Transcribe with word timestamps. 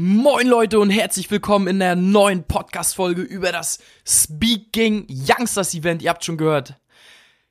Moin 0.00 0.46
Leute 0.46 0.78
und 0.78 0.90
herzlich 0.90 1.28
willkommen 1.28 1.66
in 1.66 1.80
der 1.80 1.96
neuen 1.96 2.44
Podcast-Folge 2.44 3.22
über 3.22 3.50
das 3.50 3.80
Speaking 4.06 5.08
Youngsters 5.08 5.74
Event. 5.74 6.02
Ihr 6.02 6.10
habt 6.10 6.24
schon 6.24 6.36
gehört. 6.36 6.76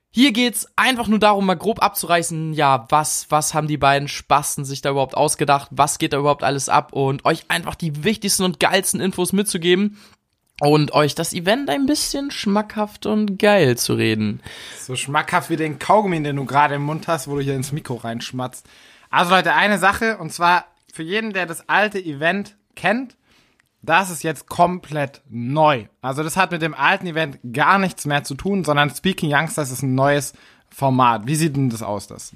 Hier 0.08 0.32
geht's 0.32 0.66
einfach 0.74 1.08
nur 1.08 1.18
darum, 1.18 1.44
mal 1.44 1.58
grob 1.58 1.82
abzureißen, 1.82 2.54
ja, 2.54 2.86
was, 2.88 3.26
was 3.28 3.52
haben 3.52 3.68
die 3.68 3.76
beiden 3.76 4.08
Spasten 4.08 4.64
sich 4.64 4.80
da 4.80 4.92
überhaupt 4.92 5.14
ausgedacht, 5.14 5.68
was 5.72 5.98
geht 5.98 6.14
da 6.14 6.20
überhaupt 6.20 6.42
alles 6.42 6.70
ab 6.70 6.94
und 6.94 7.26
euch 7.26 7.44
einfach 7.48 7.74
die 7.74 8.02
wichtigsten 8.02 8.44
und 8.44 8.60
geilsten 8.60 9.02
Infos 9.02 9.34
mitzugeben 9.34 9.98
und 10.58 10.94
euch 10.94 11.14
das 11.14 11.34
Event 11.34 11.68
ein 11.68 11.84
bisschen 11.84 12.30
schmackhaft 12.30 13.04
und 13.04 13.38
geil 13.38 13.76
zu 13.76 13.92
reden. 13.92 14.40
So 14.80 14.96
schmackhaft 14.96 15.50
wie 15.50 15.56
den 15.56 15.78
Kaugummi, 15.78 16.22
den 16.22 16.36
du 16.36 16.46
gerade 16.46 16.76
im 16.76 16.82
Mund 16.84 17.08
hast, 17.08 17.28
wo 17.28 17.36
du 17.36 17.42
hier 17.42 17.56
ins 17.56 17.72
Mikro 17.72 17.96
reinschmatzt. 17.96 18.66
Also 19.10 19.32
Leute, 19.32 19.52
eine 19.52 19.78
Sache, 19.78 20.16
und 20.16 20.32
zwar 20.32 20.64
für 20.98 21.04
jeden, 21.04 21.32
der 21.32 21.46
das 21.46 21.68
alte 21.68 22.04
Event 22.04 22.56
kennt, 22.74 23.16
das 23.82 24.10
ist 24.10 24.24
jetzt 24.24 24.48
komplett 24.48 25.22
neu. 25.28 25.86
Also 26.02 26.24
das 26.24 26.36
hat 26.36 26.50
mit 26.50 26.60
dem 26.60 26.74
alten 26.74 27.06
Event 27.06 27.38
gar 27.52 27.78
nichts 27.78 28.04
mehr 28.04 28.24
zu 28.24 28.34
tun, 28.34 28.64
sondern 28.64 28.90
Speaking 28.90 29.32
Youngsters 29.32 29.70
ist 29.70 29.82
ein 29.82 29.94
neues 29.94 30.32
Format. 30.70 31.28
Wie 31.28 31.36
sieht 31.36 31.54
denn 31.54 31.70
das 31.70 31.84
aus, 31.84 32.08
das? 32.08 32.32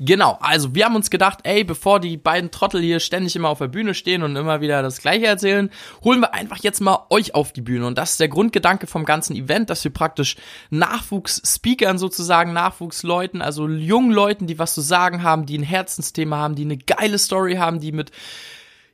Genau, 0.00 0.38
also 0.40 0.76
wir 0.76 0.84
haben 0.84 0.94
uns 0.94 1.10
gedacht, 1.10 1.40
ey, 1.42 1.64
bevor 1.64 1.98
die 1.98 2.16
beiden 2.16 2.52
Trottel 2.52 2.80
hier 2.80 3.00
ständig 3.00 3.34
immer 3.34 3.48
auf 3.48 3.58
der 3.58 3.66
Bühne 3.66 3.94
stehen 3.94 4.22
und 4.22 4.36
immer 4.36 4.60
wieder 4.60 4.80
das 4.80 5.00
Gleiche 5.00 5.26
erzählen, 5.26 5.70
holen 6.04 6.20
wir 6.20 6.34
einfach 6.34 6.58
jetzt 6.58 6.80
mal 6.80 7.06
euch 7.10 7.34
auf 7.34 7.52
die 7.52 7.62
Bühne. 7.62 7.84
Und 7.84 7.98
das 7.98 8.12
ist 8.12 8.20
der 8.20 8.28
Grundgedanke 8.28 8.86
vom 8.86 9.04
ganzen 9.04 9.34
Event, 9.34 9.70
dass 9.70 9.82
wir 9.82 9.92
praktisch 9.92 10.36
Nachwuchs-Speakern 10.70 11.98
sozusagen, 11.98 12.52
Nachwuchsleuten, 12.52 13.42
also 13.42 13.66
jungen 13.66 14.12
Leuten, 14.12 14.46
die 14.46 14.60
was 14.60 14.74
zu 14.74 14.82
sagen 14.82 15.24
haben, 15.24 15.46
die 15.46 15.58
ein 15.58 15.64
Herzensthema 15.64 16.36
haben, 16.36 16.54
die 16.54 16.62
eine 16.62 16.78
geile 16.78 17.18
Story 17.18 17.56
haben, 17.56 17.80
die 17.80 17.90
mit 17.90 18.12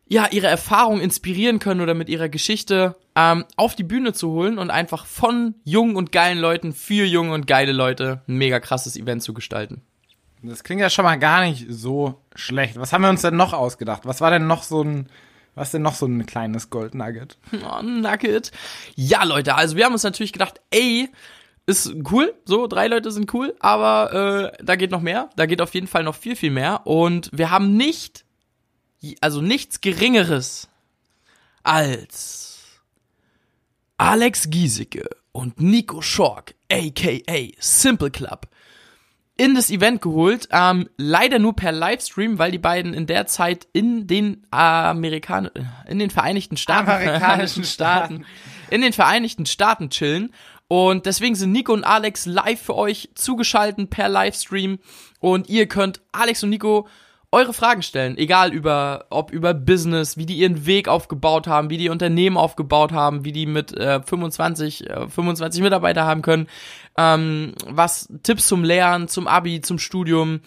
ja, 0.06 0.28
ihre 0.30 0.46
Erfahrung 0.46 1.00
inspirieren 1.00 1.58
können 1.58 1.82
oder 1.82 1.94
mit 1.94 2.08
ihrer 2.08 2.30
Geschichte 2.30 2.96
ähm, 3.14 3.44
auf 3.56 3.74
die 3.74 3.84
Bühne 3.84 4.14
zu 4.14 4.30
holen 4.30 4.58
und 4.58 4.70
einfach 4.70 5.04
von 5.04 5.54
jungen 5.64 5.96
und 5.96 6.12
geilen 6.12 6.38
Leuten 6.38 6.72
für 6.72 7.04
junge 7.04 7.34
und 7.34 7.46
geile 7.46 7.72
Leute 7.72 8.22
ein 8.26 8.36
mega 8.36 8.58
krasses 8.58 8.96
Event 8.96 9.22
zu 9.22 9.34
gestalten. 9.34 9.82
Das 10.46 10.62
klingt 10.62 10.82
ja 10.82 10.90
schon 10.90 11.06
mal 11.06 11.16
gar 11.16 11.42
nicht 11.42 11.66
so 11.70 12.20
schlecht. 12.34 12.76
Was 12.76 12.92
haben 12.92 13.02
wir 13.02 13.08
uns 13.08 13.22
denn 13.22 13.36
noch 13.36 13.54
ausgedacht? 13.54 14.02
Was 14.04 14.20
war 14.20 14.30
denn 14.30 14.46
noch 14.46 14.62
so 14.62 14.82
ein, 14.82 15.08
was 15.54 15.70
denn 15.70 15.80
noch 15.80 15.94
so 15.94 16.04
ein 16.04 16.26
kleines 16.26 16.68
Goldnugget? 16.68 17.38
Oh, 17.52 17.80
Nugget. 17.82 18.52
Ja, 18.94 19.24
Leute, 19.24 19.54
also 19.54 19.76
wir 19.76 19.86
haben 19.86 19.94
uns 19.94 20.02
natürlich 20.02 20.34
gedacht, 20.34 20.60
ey, 20.70 21.08
ist 21.66 21.94
cool, 22.10 22.34
so, 22.44 22.66
drei 22.66 22.88
Leute 22.88 23.10
sind 23.10 23.32
cool, 23.32 23.54
aber 23.58 24.52
äh, 24.52 24.62
da 24.62 24.76
geht 24.76 24.90
noch 24.90 25.00
mehr, 25.00 25.30
da 25.36 25.46
geht 25.46 25.62
auf 25.62 25.72
jeden 25.72 25.86
Fall 25.86 26.04
noch 26.04 26.14
viel, 26.14 26.36
viel 26.36 26.50
mehr. 26.50 26.86
Und 26.86 27.30
wir 27.32 27.50
haben 27.50 27.74
nicht, 27.78 28.26
also 29.22 29.40
nichts 29.40 29.80
Geringeres 29.80 30.68
als 31.62 32.82
Alex 33.96 34.50
Giesecke 34.50 35.08
und 35.32 35.58
Nico 35.58 36.02
Schork, 36.02 36.54
aka 36.70 37.48
Simple 37.58 38.10
Club, 38.10 38.46
in 39.36 39.54
das 39.54 39.70
Event 39.70 40.00
geholt. 40.00 40.48
Ähm, 40.52 40.88
leider 40.96 41.38
nur 41.38 41.56
per 41.56 41.72
Livestream, 41.72 42.38
weil 42.38 42.50
die 42.50 42.58
beiden 42.58 42.94
in 42.94 43.06
der 43.06 43.26
Zeit 43.26 43.66
in 43.72 44.06
den 44.06 44.46
Amerikan 44.50 45.50
in 45.88 45.98
den 45.98 46.10
Vereinigten 46.10 46.56
Staaten, 46.56 46.90
Amerikanischen 46.90 47.64
Staaten, 47.64 48.24
in 48.70 48.82
den 48.82 48.92
Vereinigten 48.92 49.46
Staaten 49.46 49.90
chillen. 49.90 50.32
Und 50.68 51.06
deswegen 51.06 51.34
sind 51.34 51.52
Nico 51.52 51.72
und 51.72 51.84
Alex 51.84 52.26
live 52.26 52.60
für 52.60 52.74
euch 52.74 53.10
zugeschalten 53.14 53.88
per 53.90 54.08
Livestream. 54.08 54.78
Und 55.20 55.48
ihr 55.48 55.66
könnt 55.66 56.00
Alex 56.12 56.42
und 56.42 56.50
Nico 56.50 56.88
eure 57.34 57.52
Fragen 57.52 57.82
stellen, 57.82 58.16
egal 58.16 58.52
über, 58.52 59.06
ob 59.10 59.30
über 59.30 59.52
Business, 59.52 60.16
wie 60.16 60.24
die 60.24 60.38
ihren 60.38 60.66
Weg 60.66 60.88
aufgebaut 60.88 61.46
haben, 61.46 61.68
wie 61.68 61.76
die 61.76 61.88
Unternehmen 61.88 62.36
aufgebaut 62.36 62.92
haben, 62.92 63.24
wie 63.24 63.32
die 63.32 63.46
mit 63.46 63.76
äh, 63.76 64.00
25, 64.02 64.88
äh, 64.88 65.08
25 65.08 65.62
Mitarbeiter 65.62 66.04
haben 66.04 66.22
können, 66.22 66.46
ähm, 66.96 67.54
was 67.66 68.08
Tipps 68.22 68.46
zum 68.46 68.64
Lernen, 68.64 69.08
zum 69.08 69.26
Abi, 69.26 69.60
zum 69.60 69.78
Studium, 69.78 70.40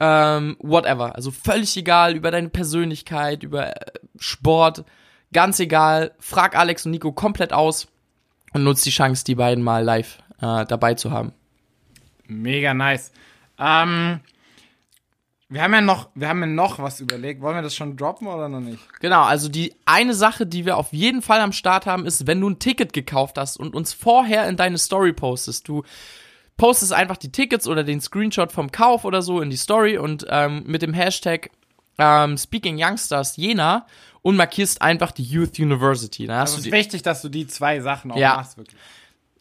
ähm, 0.00 0.56
whatever. 0.60 1.14
Also 1.16 1.30
völlig 1.30 1.76
egal 1.76 2.14
über 2.14 2.30
deine 2.30 2.50
Persönlichkeit, 2.50 3.42
über 3.42 3.68
äh, 3.68 3.90
Sport, 4.18 4.84
ganz 5.32 5.58
egal. 5.60 6.12
Frag 6.18 6.56
Alex 6.56 6.84
und 6.84 6.92
Nico 6.92 7.12
komplett 7.12 7.52
aus 7.52 7.88
und 8.52 8.64
nutzt 8.64 8.84
die 8.86 8.90
Chance, 8.90 9.24
die 9.24 9.34
beiden 9.34 9.64
mal 9.64 9.82
live 9.82 10.18
äh, 10.40 10.64
dabei 10.66 10.94
zu 10.94 11.10
haben. 11.10 11.32
Mega 12.26 12.74
nice. 12.74 13.12
Ähm, 13.58 14.20
wir 15.54 15.62
haben 15.62 15.72
ja 15.72 15.80
noch, 15.80 16.08
wir 16.14 16.28
haben 16.28 16.40
ja 16.40 16.46
noch 16.46 16.78
was 16.80 17.00
überlegt. 17.00 17.40
Wollen 17.40 17.54
wir 17.54 17.62
das 17.62 17.74
schon 17.74 17.96
droppen 17.96 18.26
oder 18.26 18.48
noch 18.48 18.60
nicht? 18.60 18.78
Genau, 19.00 19.22
also 19.22 19.48
die 19.48 19.72
eine 19.86 20.12
Sache, 20.14 20.46
die 20.46 20.66
wir 20.66 20.76
auf 20.76 20.92
jeden 20.92 21.22
Fall 21.22 21.40
am 21.40 21.52
Start 21.52 21.86
haben, 21.86 22.06
ist, 22.06 22.26
wenn 22.26 22.40
du 22.40 22.50
ein 22.50 22.58
Ticket 22.58 22.92
gekauft 22.92 23.38
hast 23.38 23.56
und 23.58 23.74
uns 23.74 23.92
vorher 23.92 24.48
in 24.48 24.56
deine 24.56 24.78
Story 24.78 25.12
postest, 25.12 25.68
du 25.68 25.84
postest 26.56 26.92
einfach 26.92 27.16
die 27.16 27.30
Tickets 27.32 27.66
oder 27.68 27.84
den 27.84 28.00
Screenshot 28.00 28.52
vom 28.52 28.70
Kauf 28.72 29.04
oder 29.04 29.22
so 29.22 29.40
in 29.40 29.50
die 29.50 29.56
Story 29.56 29.96
und 29.96 30.26
ähm, 30.28 30.64
mit 30.66 30.82
dem 30.82 30.92
Hashtag 30.92 31.50
ähm, 31.98 32.36
Speaking 32.36 32.76
Youngsters 32.78 33.36
Jena 33.36 33.86
und 34.22 34.36
markierst 34.36 34.82
einfach 34.82 35.12
die 35.12 35.22
Youth 35.24 35.58
University. 35.58 36.26
Dann 36.26 36.38
Also 36.40 36.58
es 36.58 36.66
ist 36.66 36.72
wichtig, 36.72 37.02
dass 37.02 37.22
du 37.22 37.28
die 37.28 37.46
zwei 37.46 37.80
Sachen 37.80 38.10
auch 38.10 38.16
Ja. 38.16 38.36
machst, 38.36 38.56
wirklich. 38.56 38.80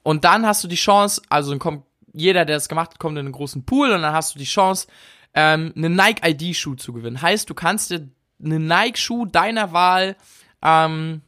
und 0.03 0.23
dann 0.25 0.46
hast 0.46 0.63
du 0.63 0.68
die 0.68 0.75
Chance, 0.75 1.22
also 1.29 1.50
dann 1.52 1.59
kommt 1.59 1.84
jeder, 2.13 2.46
der 2.46 2.57
es 2.57 2.69
gemacht 2.69 2.91
hat, 2.91 3.00
kommt 3.00 3.18
in 3.18 3.25
einen 3.25 3.31
großen 3.31 3.63
Pool 3.66 3.91
und 3.91 4.03
dann 4.03 4.13
hast 4.13 4.35
du 4.35 4.40
die 4.40 4.46
Chance, 4.46 4.88
ähm, 5.34 5.74
einen 5.76 5.96
Nike-ID-Schuh 5.96 6.76
zu 6.76 6.94
gewinnen. 6.94 7.22
Heißt, 7.22 7.50
du 7.50 7.54
kannst 7.54 7.90
dir 7.90 8.08
einen 8.44 8.68
Nike-Schuh 8.68 9.26
deiner 9.26 9.74
Wahl 9.74 10.16
ähm, 10.62 11.22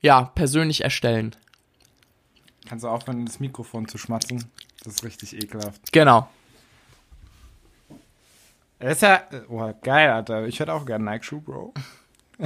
ja, 0.00 0.22
persönlich 0.34 0.84
erstellen. 0.84 1.34
Kannst 2.68 2.84
du 2.84 2.88
aufhören, 2.88 3.26
das 3.26 3.40
Mikrofon 3.40 3.88
zu 3.88 3.98
schmatzen? 3.98 4.44
Das 4.82 4.94
ist 4.94 5.04
richtig 5.04 5.36
ekelhaft. 5.36 5.92
Genau. 5.92 6.28
Das 8.78 8.92
ist 8.92 9.02
ja, 9.02 9.22
oh, 9.48 9.72
geil, 9.82 10.10
Alter. 10.10 10.46
Ich 10.46 10.60
hätte 10.60 10.72
auch 10.72 10.84
gern 10.84 11.04
Nike-Schuh, 11.04 11.40
Bro. 11.40 11.74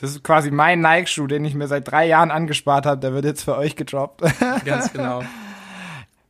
Das 0.00 0.10
ist 0.10 0.24
quasi 0.24 0.50
mein 0.50 0.80
Nike-Schuh, 0.80 1.28
den 1.28 1.44
ich 1.44 1.54
mir 1.54 1.68
seit 1.68 1.88
drei 1.88 2.08
Jahren 2.08 2.32
angespart 2.32 2.84
habe. 2.84 3.00
Der 3.00 3.12
wird 3.12 3.24
jetzt 3.24 3.44
für 3.44 3.56
euch 3.56 3.76
gedroppt. 3.76 4.22
Ganz 4.64 4.92
genau. 4.92 5.22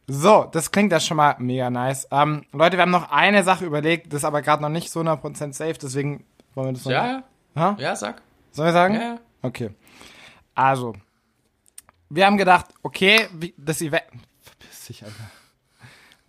So, 0.07 0.49
das 0.53 0.71
klingt 0.71 0.93
ja 0.93 1.01
schon 1.01 1.17
mal 1.17 1.37
mega 1.39 1.71
nice. 1.71 2.07
Ähm, 2.11 2.45
Leute, 2.53 2.77
wir 2.77 2.83
haben 2.83 2.91
noch 2.91 3.11
eine 3.11 3.43
Sache 3.43 3.65
überlegt, 3.65 4.13
das 4.13 4.19
ist 4.19 4.25
aber 4.25 4.43
gerade 4.43 4.63
noch 4.63 4.69
nicht 4.69 4.91
so 4.91 5.01
100% 5.01 5.55
safe, 5.55 5.75
deswegen 5.75 6.25
wollen 6.55 6.69
wir 6.69 6.73
das 6.75 6.85
noch 6.85 6.93
Ja, 6.93 7.23
ja. 7.57 7.77
Ja, 7.79 7.97
sag. 7.97 8.23
Sollen 8.53 8.69
wir 8.69 8.73
sagen? 8.73 8.95
Ja, 8.95 9.01
ja. 9.01 9.19
Okay. 9.43 9.71
Also, 10.55 10.95
wir 12.11 12.27
haben 12.27 12.37
gedacht, 12.37 12.67
okay, 12.83 13.29
wie, 13.33 13.55
das 13.57 13.81
Event. 13.81 14.05
Verpiss 14.43 14.87
dich, 14.87 15.05
Alter. 15.05 15.31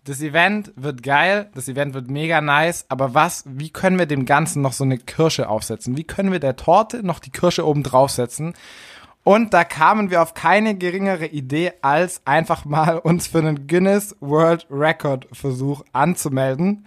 Das 0.05 0.21
Event 0.21 0.71
wird 0.75 1.01
geil, 1.01 1.49
das 1.55 1.67
Event 1.67 1.95
wird 1.95 2.11
mega 2.11 2.39
nice, 2.39 2.85
aber 2.89 3.15
was, 3.15 3.43
wie 3.47 3.71
können 3.71 3.97
wir 3.97 4.05
dem 4.05 4.25
Ganzen 4.25 4.61
noch 4.61 4.73
so 4.73 4.83
eine 4.83 4.99
Kirsche 4.99 5.49
aufsetzen? 5.49 5.97
Wie 5.97 6.03
können 6.03 6.31
wir 6.31 6.39
der 6.39 6.55
Torte 6.55 7.03
noch 7.03 7.19
die 7.19 7.31
Kirsche 7.31 7.65
oben 7.65 7.81
draufsetzen? 7.81 8.53
Und 9.27 9.55
da 9.55 9.63
kamen 9.63 10.11
wir 10.11 10.21
auf 10.21 10.35
keine 10.35 10.75
geringere 10.75 11.25
Idee, 11.25 11.73
als 11.81 12.21
einfach 12.25 12.63
mal 12.63 12.99
uns 12.99 13.25
für 13.25 13.39
einen 13.39 13.65
Guinness 13.65 14.15
World 14.19 14.67
Record 14.69 15.27
Versuch 15.31 15.81
anzumelden. 15.93 16.85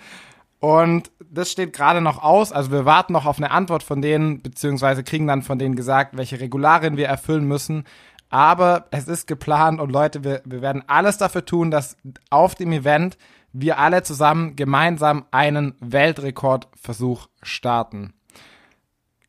Und 0.60 1.10
das 1.18 1.50
steht 1.50 1.72
gerade 1.72 2.00
noch 2.00 2.22
aus. 2.22 2.52
Also 2.52 2.70
wir 2.70 2.84
warten 2.84 3.12
noch 3.12 3.26
auf 3.26 3.38
eine 3.38 3.50
Antwort 3.50 3.82
von 3.82 4.00
denen, 4.00 4.40
beziehungsweise 4.40 5.02
kriegen 5.02 5.26
dann 5.26 5.42
von 5.42 5.58
denen 5.58 5.74
gesagt, 5.74 6.16
welche 6.16 6.38
Regularien 6.38 6.96
wir 6.96 7.08
erfüllen 7.08 7.44
müssen. 7.44 7.82
Aber 8.30 8.86
es 8.92 9.08
ist 9.08 9.26
geplant 9.26 9.80
und 9.80 9.90
Leute, 9.90 10.22
wir, 10.22 10.40
wir 10.44 10.62
werden 10.62 10.84
alles 10.86 11.18
dafür 11.18 11.44
tun, 11.44 11.72
dass 11.72 11.96
auf 12.30 12.54
dem 12.54 12.70
Event 12.70 13.18
wir 13.52 13.80
alle 13.80 14.04
zusammen 14.04 14.54
gemeinsam 14.54 15.24
einen 15.32 15.74
Weltrekordversuch 15.80 17.26
starten. 17.42 18.14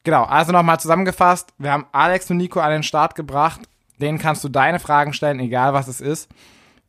Genau, 0.09 0.24
also 0.24 0.51
nochmal 0.51 0.80
zusammengefasst, 0.80 1.54
wir 1.60 1.72
haben 1.72 1.86
Alex 1.92 2.31
und 2.31 2.38
Nico 2.38 2.60
an 2.60 2.72
den 2.72 2.81
Start 2.81 3.13
gebracht. 3.13 3.62
Denen 4.01 4.18
kannst 4.18 4.44
du 4.44 4.50
deine 4.50 4.80
Fragen 4.80 5.13
stellen, 5.13 5.39
egal 5.39 5.75
was 5.75 5.88
es 5.88 6.01
ist. 6.01 6.31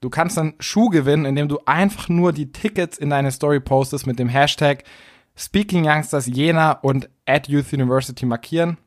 Du 0.01 0.09
kannst 0.09 0.39
einen 0.39 0.55
Schuh 0.59 0.89
gewinnen, 0.89 1.27
indem 1.27 1.47
du 1.47 1.59
einfach 1.67 2.09
nur 2.09 2.33
die 2.33 2.51
Tickets 2.51 2.97
in 2.97 3.11
deine 3.11 3.31
Story 3.31 3.61
postest 3.61 4.07
mit 4.07 4.19
dem 4.19 4.31
Hashtag 4.31 4.85
Speaking 5.37 5.87
Youngsters 5.87 6.29
Jena 6.29 6.73
und 6.73 7.11
at 7.27 7.47
Youth 7.47 7.75
University 7.75 8.25
markieren. 8.25 8.79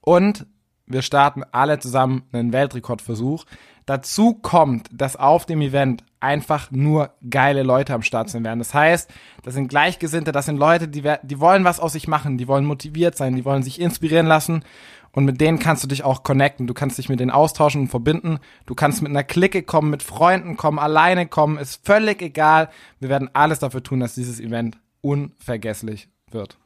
Und 0.00 0.46
wir 0.92 1.02
starten 1.02 1.42
alle 1.52 1.78
zusammen 1.78 2.22
einen 2.32 2.52
Weltrekordversuch. 2.52 3.44
Dazu 3.86 4.34
kommt, 4.34 4.88
dass 4.92 5.16
auf 5.16 5.44
dem 5.44 5.60
Event 5.60 6.04
einfach 6.20 6.70
nur 6.70 7.10
geile 7.28 7.64
Leute 7.64 7.94
am 7.94 8.02
Start 8.02 8.30
sein 8.30 8.44
werden. 8.44 8.60
Das 8.60 8.74
heißt, 8.74 9.10
das 9.42 9.54
sind 9.54 9.68
Gleichgesinnte, 9.68 10.30
das 10.30 10.46
sind 10.46 10.56
Leute, 10.56 10.86
die, 10.86 11.02
die 11.22 11.40
wollen 11.40 11.64
was 11.64 11.80
aus 11.80 11.92
sich 11.92 12.06
machen, 12.06 12.38
die 12.38 12.46
wollen 12.46 12.64
motiviert 12.64 13.16
sein, 13.16 13.34
die 13.34 13.44
wollen 13.44 13.64
sich 13.64 13.80
inspirieren 13.80 14.26
lassen 14.26 14.64
und 15.12 15.26
mit 15.26 15.40
denen 15.40 15.58
kannst 15.58 15.84
du 15.84 15.88
dich 15.88 16.04
auch 16.04 16.22
connecten. 16.22 16.66
Du 16.66 16.74
kannst 16.74 16.96
dich 16.96 17.08
mit 17.08 17.20
denen 17.20 17.30
austauschen 17.30 17.82
und 17.82 17.88
verbinden. 17.88 18.38
Du 18.66 18.74
kannst 18.74 19.02
mit 19.02 19.10
einer 19.10 19.24
Clique 19.24 19.62
kommen, 19.62 19.90
mit 19.90 20.02
Freunden 20.02 20.56
kommen, 20.56 20.78
alleine 20.78 21.26
kommen, 21.26 21.58
ist 21.58 21.84
völlig 21.84 22.22
egal. 22.22 22.70
Wir 22.98 23.10
werden 23.10 23.30
alles 23.34 23.58
dafür 23.58 23.82
tun, 23.82 24.00
dass 24.00 24.14
dieses 24.14 24.40
Event 24.40 24.78
unvergesslich 25.02 26.08
wird. 26.30 26.56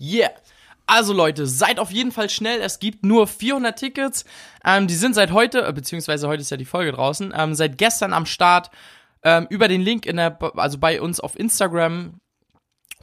Yeah. 0.00 0.30
Also 0.86 1.12
Leute, 1.12 1.46
seid 1.46 1.78
auf 1.78 1.90
jeden 1.90 2.12
Fall 2.12 2.28
schnell. 2.28 2.60
Es 2.60 2.78
gibt 2.78 3.04
nur 3.04 3.26
400 3.26 3.78
Tickets. 3.78 4.24
Ähm, 4.64 4.86
die 4.86 4.94
sind 4.94 5.14
seit 5.14 5.32
heute, 5.32 5.66
äh, 5.66 5.72
beziehungsweise 5.72 6.28
heute 6.28 6.42
ist 6.42 6.50
ja 6.50 6.56
die 6.56 6.64
Folge 6.64 6.92
draußen, 6.92 7.32
ähm, 7.34 7.54
seit 7.54 7.78
gestern 7.78 8.12
am 8.12 8.26
Start. 8.26 8.70
Ähm, 9.22 9.46
über 9.48 9.68
den 9.68 9.80
Link 9.80 10.04
in 10.04 10.16
der, 10.16 10.38
also 10.56 10.76
bei 10.78 11.00
uns 11.00 11.18
auf 11.18 11.38
Instagram 11.38 12.20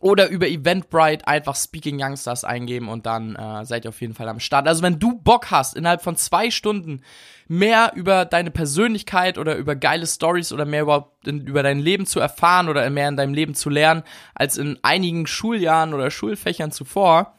oder 0.02 0.30
über 0.30 0.48
Eventbrite 0.48 1.28
einfach 1.28 1.56
Speaking 1.56 2.02
Youngsters 2.02 2.44
eingeben 2.44 2.90
und 2.90 3.06
dann 3.06 3.36
äh, 3.36 3.66
seid 3.66 3.86
ihr 3.86 3.90
auf 3.90 4.02
jeden 4.02 4.16
Fall 4.16 4.28
am 4.28 4.40
Start. 4.40 4.68
Also 4.68 4.82
wenn 4.84 5.00
du 5.00 5.20
Bock 5.20 5.52
hast, 5.52 5.76
innerhalb 5.76 6.02
von 6.02 6.16
zwei 6.18 6.52
Stunden 6.52 7.02
mehr 7.48 7.94
über 7.96 8.26
deine 8.26 8.52
Persönlichkeit 8.52 9.38
oder 9.38 9.56
über 9.56 9.76
geile 9.76 10.08
Stories 10.08 10.52
oder 10.52 10.66
mehr 10.66 10.84
überhaupt 10.84 11.28
in, 11.28 11.42
über 11.42 11.64
dein 11.64 11.80
Leben 11.80 12.06
zu 12.06 12.20
erfahren 12.20 12.68
oder 12.68 12.90
mehr 12.90 13.10
in 13.10 13.18
deinem 13.18 13.34
Leben 13.34 13.54
zu 13.54 13.70
lernen, 13.70 14.04
als 14.34 14.58
in 14.58 14.80
einigen 14.82 15.28
Schuljahren 15.28 15.94
oder 15.94 16.10
Schulfächern 16.10 16.72
zuvor, 16.72 17.38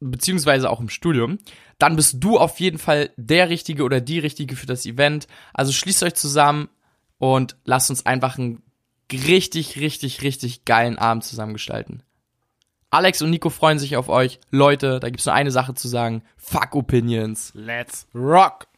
beziehungsweise 0.00 0.70
auch 0.70 0.80
im 0.80 0.88
Studium, 0.88 1.38
dann 1.78 1.96
bist 1.96 2.16
du 2.20 2.38
auf 2.38 2.58
jeden 2.58 2.78
Fall 2.78 3.10
der 3.16 3.50
Richtige 3.50 3.84
oder 3.84 4.00
die 4.00 4.18
Richtige 4.18 4.56
für 4.56 4.66
das 4.66 4.86
Event. 4.86 5.26
Also 5.54 5.72
schließt 5.72 6.02
euch 6.02 6.14
zusammen 6.14 6.68
und 7.18 7.56
lasst 7.64 7.90
uns 7.90 8.06
einfach 8.06 8.38
einen 8.38 8.62
richtig, 9.12 9.78
richtig, 9.78 10.22
richtig 10.22 10.64
geilen 10.64 10.98
Abend 10.98 11.24
zusammengestalten. 11.24 12.02
Alex 12.90 13.22
und 13.22 13.30
Nico 13.30 13.50
freuen 13.50 13.78
sich 13.78 13.96
auf 13.96 14.08
euch. 14.08 14.40
Leute, 14.50 14.98
da 14.98 15.10
gibt's 15.10 15.26
nur 15.26 15.34
eine 15.34 15.52
Sache 15.52 15.74
zu 15.74 15.86
sagen. 15.86 16.22
Fuck 16.36 16.74
Opinions. 16.74 17.52
Let's 17.54 18.08
rock! 18.14 18.69